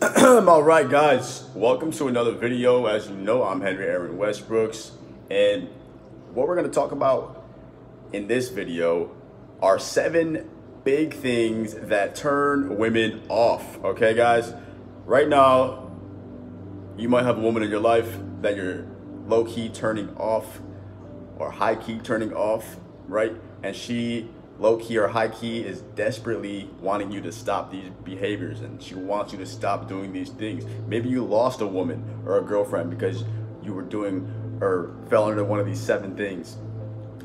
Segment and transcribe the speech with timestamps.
[0.16, 2.86] All right, guys, welcome to another video.
[2.86, 4.92] As you know, I'm Henry Aaron Westbrooks,
[5.30, 5.68] and
[6.32, 7.46] what we're going to talk about
[8.10, 9.14] in this video
[9.60, 10.48] are seven
[10.84, 13.76] big things that turn women off.
[13.84, 14.54] Okay, guys,
[15.04, 15.90] right now,
[16.96, 18.86] you might have a woman in your life that you're
[19.26, 20.62] low key turning off
[21.36, 23.36] or high key turning off, right?
[23.62, 24.30] And she
[24.60, 28.94] low key or high key is desperately wanting you to stop these behaviors and she
[28.94, 30.64] wants you to stop doing these things.
[30.86, 33.24] Maybe you lost a woman or a girlfriend because
[33.62, 36.58] you were doing or fell under one of these seven things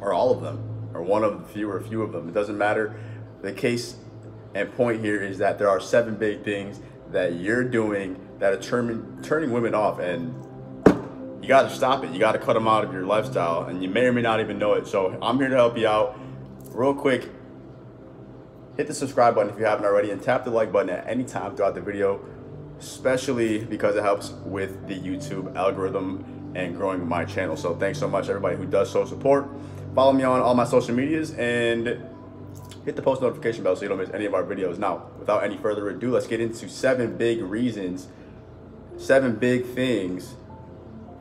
[0.00, 0.58] or all of them
[0.92, 2.28] or one of the few or a few of them.
[2.28, 2.98] It doesn't matter.
[3.42, 3.94] The case
[4.52, 6.80] and point here is that there are seven big things
[7.12, 10.34] that you're doing that are turning, turning women off and
[11.40, 12.10] you got to stop it.
[12.10, 14.40] You got to cut them out of your lifestyle and you may or may not
[14.40, 14.88] even know it.
[14.88, 16.18] So I'm here to help you out
[16.72, 17.28] real quick,
[18.76, 21.24] hit the subscribe button if you haven't already and tap the like button at any
[21.24, 22.24] time throughout the video,
[22.78, 27.56] especially because it helps with the YouTube algorithm and growing my channel.
[27.56, 29.48] So thanks so much everybody who does show support.
[29.94, 31.86] Follow me on all my social medias and
[32.84, 34.78] hit the post notification bell so you don't miss any of our videos.
[34.78, 38.08] Now, without any further ado, let's get into seven big reasons,
[38.96, 40.34] seven big things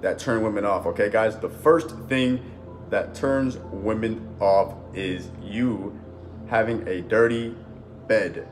[0.00, 0.86] that turn women off.
[0.86, 2.40] Okay, guys, the first thing
[2.90, 5.98] that turns women off is you
[6.48, 7.54] having a dirty
[8.06, 8.48] bed.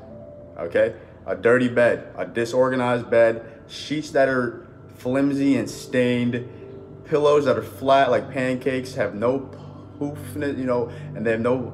[0.59, 0.95] Okay?
[1.27, 6.49] A dirty bed, a disorganized bed, sheets that are flimsy and stained,
[7.05, 9.41] pillows that are flat like pancakes, have no
[9.99, 11.73] poof, you know, and they have no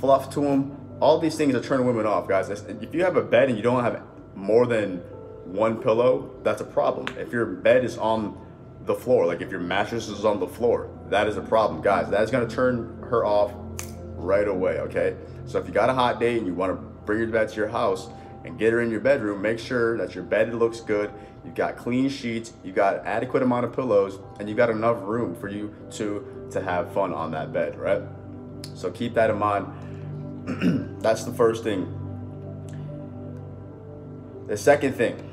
[0.00, 0.76] fluff to them.
[1.00, 2.48] All these things are turning women off, guys.
[2.50, 4.02] If you have a bed and you don't have
[4.34, 4.98] more than
[5.44, 7.06] one pillow, that's a problem.
[7.18, 8.38] If your bed is on
[8.84, 12.10] the floor, like if your mattress is on the floor, that is a problem, guys.
[12.10, 13.52] That is gonna turn her off
[14.16, 15.16] right away, okay?
[15.46, 17.68] So if you got a hot date and you wanna bring her back to your
[17.68, 18.08] house
[18.44, 21.10] and get her in your bedroom, make sure that your bed looks good,
[21.44, 25.34] you've got clean sheets, you've got adequate amount of pillows, and you've got enough room
[25.34, 28.02] for you to, to have fun on that bed, right?
[28.74, 29.66] So keep that in mind.
[31.00, 32.00] That's the first thing.
[34.46, 35.30] The second thing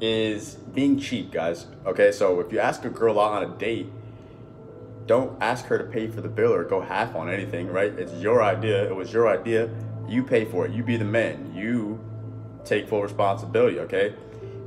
[0.00, 1.66] is being cheap, guys.
[1.84, 3.90] Okay, so if you ask a girl out on a date,
[5.08, 7.92] don't ask her to pay for the bill or go half on anything, right?
[7.98, 8.86] It's your idea.
[8.86, 9.70] It was your idea.
[10.06, 10.72] You pay for it.
[10.72, 11.52] You be the man.
[11.54, 11.98] You
[12.64, 14.14] take full responsibility, okay?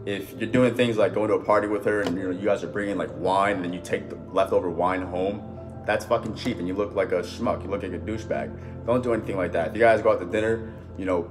[0.07, 2.43] If you're doing things like going to a party with her and you know you
[2.43, 5.47] guys are bringing like wine and then you take the leftover wine home,
[5.85, 7.63] that's fucking cheap and you look like a schmuck.
[7.63, 8.85] You look like a douchebag.
[8.87, 9.69] Don't do anything like that.
[9.69, 11.29] If you guys go out to dinner, you know,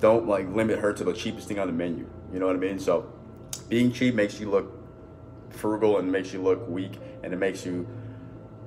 [0.00, 2.06] don't like limit her to the cheapest thing on the menu.
[2.30, 2.78] You know what I mean?
[2.78, 3.10] So
[3.70, 4.70] being cheap makes you look
[5.48, 7.86] frugal and makes you look weak and it makes you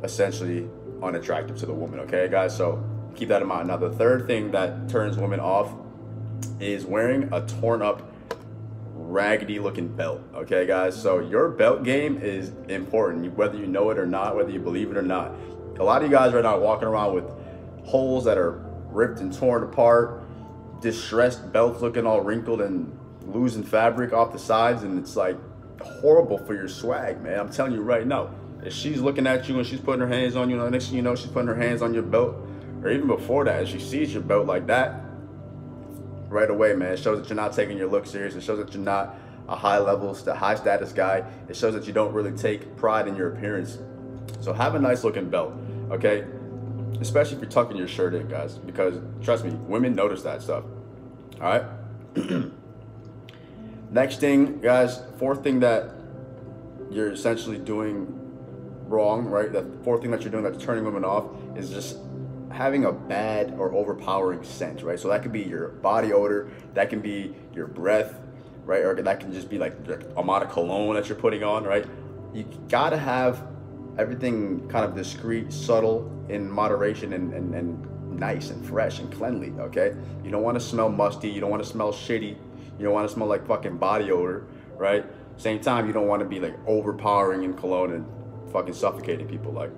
[0.04, 0.70] essentially
[1.02, 2.56] unattractive to the woman, okay, guys?
[2.56, 2.84] So
[3.16, 3.68] keep that in mind.
[3.68, 5.74] Now, the third thing that turns women off
[6.60, 8.12] is wearing a torn up,
[8.94, 11.00] raggedy looking belt, okay, guys?
[11.02, 14.92] So your belt game is important, whether you know it or not, whether you believe
[14.92, 15.32] it or not.
[15.80, 17.26] A lot of you guys right now walking around with
[17.86, 20.24] holes that are ripped and torn apart,
[20.82, 25.38] distressed belts looking all wrinkled and losing fabric off the sides, and it's like
[25.82, 27.40] horrible for your swag, man.
[27.40, 28.30] I'm telling you right now.
[28.66, 30.96] If she's looking at you and she's putting her hands on you, the next thing
[30.96, 32.36] you know, she's putting her hands on your belt,
[32.82, 35.04] or even before that, if she sees your belt like that,
[36.30, 38.36] right away, man, it shows that you're not taking your look serious.
[38.36, 39.16] It shows that you're not
[39.48, 41.24] a high level, high status guy.
[41.48, 43.78] It shows that you don't really take pride in your appearance.
[44.42, 45.54] So have a nice looking belt,
[45.92, 46.26] okay?
[47.00, 50.64] Especially if you're tucking your shirt in, guys, because trust me, women notice that stuff.
[51.42, 51.64] All right.
[53.92, 55.92] Next thing, guys, fourth thing that
[56.90, 58.23] you're essentially doing
[58.88, 59.52] wrong, right?
[59.52, 61.98] The fourth thing that you're doing that's turning women off is just
[62.52, 65.00] having a bad or overpowering scent, right?
[65.00, 68.20] So that could be your body odor, that can be your breath,
[68.66, 68.84] right?
[68.84, 69.76] Or that can just be like
[70.16, 71.86] amount of cologne that you're putting on, right?
[72.34, 73.44] You gotta have
[73.98, 79.54] everything kind of discreet, subtle, in moderation, and, and, and nice and fresh and cleanly,
[79.60, 79.96] okay?
[80.24, 82.38] You don't wanna smell musty, you don't wanna smell shitty,
[82.78, 84.46] you don't wanna smell like fucking body odor,
[84.78, 85.06] right?
[85.38, 88.06] Same time, you don't wanna be like overpowering in cologne and
[88.54, 89.52] fucking suffocating people.
[89.52, 89.72] Like,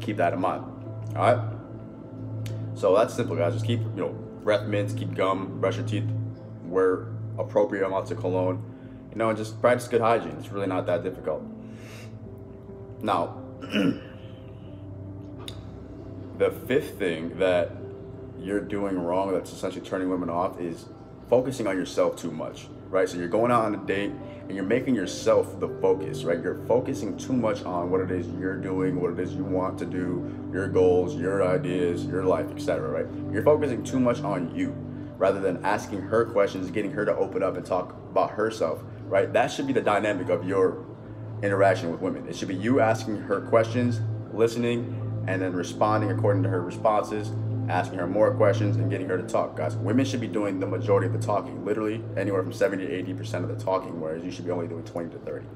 [0.00, 0.64] keep that in mind.
[1.14, 1.52] All right.
[2.74, 3.52] So that's simple, guys.
[3.52, 4.08] Just keep you know
[4.42, 6.08] breath mints, keep gum, brush your teeth,
[6.64, 7.08] wear
[7.38, 8.62] appropriate amounts of cologne,
[9.10, 10.36] you know, and just practice good hygiene.
[10.38, 11.42] It's really not that difficult.
[13.02, 13.42] Now,
[16.38, 17.72] the fifth thing that
[18.38, 20.86] you're doing wrong that's essentially turning women off is
[21.28, 23.08] focusing on yourself too much, right?
[23.08, 24.12] So you're going out on a date
[24.46, 26.40] and you're making yourself the focus, right?
[26.40, 29.78] You're focusing too much on what it is you're doing, what it is you want
[29.80, 32.88] to do, your goals, your ideas, your life, etc.
[32.88, 33.32] Right?
[33.32, 34.74] You're focusing too much on you,
[35.18, 39.32] rather than asking her questions, getting her to open up and talk about herself, right?
[39.32, 40.84] That should be the dynamic of your
[41.42, 42.28] interaction with women.
[42.28, 44.00] It should be you asking her questions,
[44.32, 47.32] listening, and then responding according to her responses,
[47.68, 49.56] asking her more questions, and getting her to talk.
[49.56, 53.14] Guys, women should be doing the majority of the talking, literally anywhere from 70 to
[53.14, 55.46] 80% of the talking, whereas you should be only doing 20 to 30.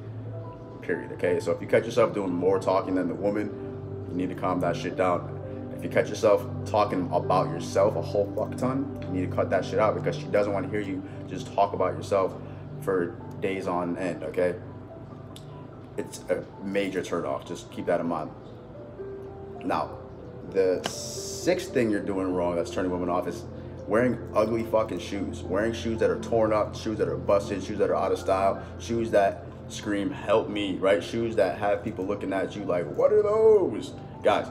[0.83, 1.13] Period.
[1.13, 4.35] Okay, so if you catch yourself doing more talking than the woman, you need to
[4.35, 5.37] calm that shit down.
[5.77, 9.49] If you catch yourself talking about yourself a whole fuck ton, you need to cut
[9.51, 12.35] that shit out because she doesn't want to hear you just talk about yourself
[12.83, 14.57] for days on end, okay?
[15.97, 17.47] It's a major turn off.
[17.47, 18.31] Just keep that in mind.
[19.65, 20.00] Now,
[20.53, 23.45] the sixth thing you're doing wrong that's turning women off is
[23.87, 25.43] wearing ugly fucking shoes.
[25.43, 28.19] Wearing shoes that are torn up, shoes that are busted, shoes that are out of
[28.19, 31.03] style, shoes that scream help me, right?
[31.03, 33.93] Shoes that have people looking at you like, what are those?
[34.23, 34.49] Guys,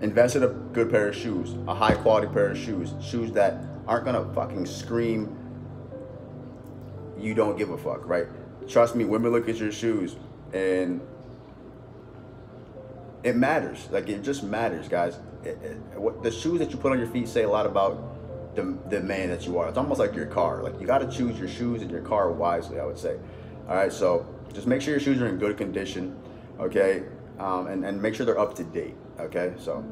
[0.00, 3.62] invest in a good pair of shoes, a high quality pair of shoes, shoes that
[3.86, 5.36] aren't gonna fucking scream
[7.22, 8.26] you don't give a fuck, right?
[8.68, 10.16] Trust me, women look at your shoes
[10.52, 11.00] and
[13.24, 13.88] it matters.
[13.90, 15.18] Like it just matters, guys.
[15.44, 18.54] It, it, what, the shoes that you put on your feet say a lot about
[18.54, 19.68] the, the man that you are.
[19.68, 20.62] It's almost like your car.
[20.62, 22.80] Like you got to choose your shoes and your car wisely.
[22.80, 23.16] I would say.
[23.68, 26.16] All right, so just make sure your shoes are in good condition,
[26.58, 27.04] okay,
[27.38, 28.96] um, and and make sure they're up to date.
[29.20, 29.84] Okay, so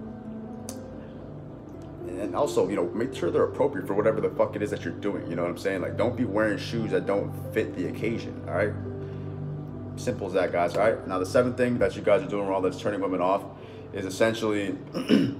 [2.08, 4.84] and also you know make sure they're appropriate for whatever the fuck it is that
[4.84, 5.28] you're doing.
[5.28, 5.82] You know what I'm saying?
[5.82, 8.42] Like don't be wearing shoes that don't fit the occasion.
[8.48, 8.72] All right.
[10.00, 10.76] Simple as that, guys.
[10.76, 11.06] All right.
[11.06, 13.44] Now, the seventh thing that you guys are doing wrong that's turning women off
[13.92, 14.78] is essentially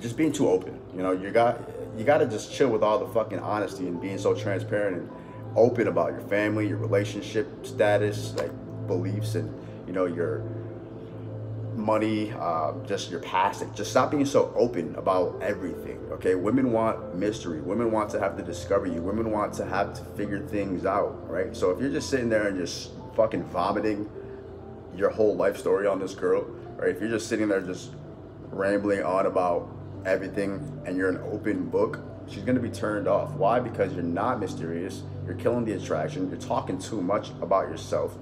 [0.00, 0.78] just being too open.
[0.94, 1.60] You know, you got
[1.98, 5.10] you got to just chill with all the fucking honesty and being so transparent and
[5.56, 8.52] open about your family, your relationship status, like
[8.86, 9.52] beliefs, and
[9.88, 10.44] you know your
[11.74, 13.64] money, uh, just your past.
[13.74, 15.98] Just stop being so open about everything.
[16.12, 17.60] Okay, women want mystery.
[17.60, 19.02] Women want to have to discover you.
[19.02, 21.28] Women want to have to figure things out.
[21.28, 21.56] Right.
[21.56, 24.08] So if you're just sitting there and just fucking vomiting
[24.96, 26.46] your whole life story on this girl,
[26.78, 27.92] or if you're just sitting there just
[28.50, 29.68] rambling on about
[30.04, 33.32] everything and you're an open book, she's gonna be turned off.
[33.32, 33.60] Why?
[33.60, 38.16] Because you're not mysterious, you're killing the attraction, you're talking too much about yourself,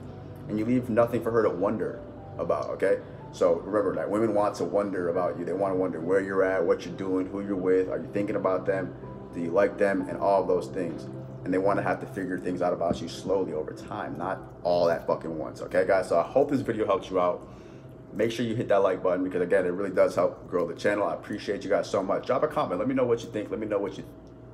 [0.48, 2.00] and you leave nothing for her to wonder
[2.38, 2.98] about, okay?
[3.32, 5.44] So remember that women want to wonder about you.
[5.44, 8.08] They want to wonder where you're at, what you're doing, who you're with, are you
[8.12, 8.94] thinking about them,
[9.32, 11.06] do you like them, and all those things
[11.44, 14.40] and they want to have to figure things out about you slowly over time, not
[14.62, 15.62] all at fucking once.
[15.62, 16.08] Okay, guys.
[16.08, 17.46] So I hope this video helped you out.
[18.12, 20.74] Make sure you hit that like button because again, it really does help grow the
[20.74, 21.06] channel.
[21.06, 22.26] I appreciate you guys so much.
[22.26, 22.78] Drop a comment.
[22.78, 23.50] Let me know what you think.
[23.50, 24.04] Let me know what you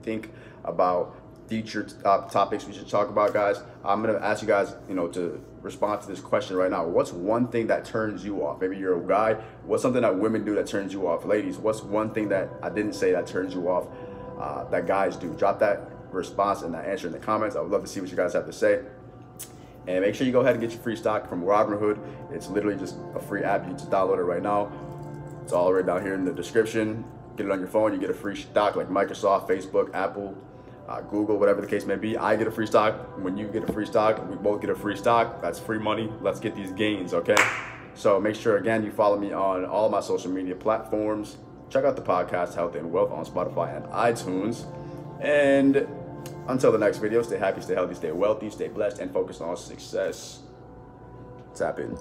[0.03, 0.31] think
[0.65, 1.17] about
[1.49, 3.63] future uh, topics we should talk about, guys.
[3.85, 6.87] I'm gonna ask you guys, you know, to respond to this question right now.
[6.87, 8.61] What's one thing that turns you off?
[8.61, 9.35] Maybe you're a guy.
[9.65, 11.25] What's something that women do that turns you off?
[11.25, 13.87] Ladies, what's one thing that I didn't say that turns you off?
[14.39, 15.33] Uh, that guys do.
[15.35, 17.57] Drop that response and that answer in the comments.
[17.57, 18.83] I would love to see what you guys have to say.
[19.87, 21.99] And make sure you go ahead and get your free stock from Robinhood.
[22.33, 23.67] It's literally just a free app.
[23.67, 24.73] You just download it right now.
[25.43, 27.05] It's all right down here in the description.
[27.37, 27.93] Get it on your phone.
[27.93, 30.37] You get a free stock like Microsoft, Facebook, Apple,
[30.89, 32.17] uh, Google, whatever the case may be.
[32.17, 33.19] I get a free stock.
[33.23, 35.41] When you get a free stock, we both get a free stock.
[35.41, 36.13] That's free money.
[36.21, 37.37] Let's get these gains, okay?
[37.95, 41.37] So make sure, again, you follow me on all my social media platforms.
[41.71, 44.65] Check out the podcast, Health and Wealth, on Spotify and iTunes.
[45.21, 45.87] And
[46.49, 49.57] until the next video, stay happy, stay healthy, stay wealthy, stay blessed, and focus on
[49.57, 50.41] success.
[51.55, 51.97] Tap in.